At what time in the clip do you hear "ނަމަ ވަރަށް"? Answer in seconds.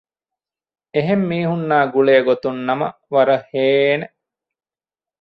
2.67-3.45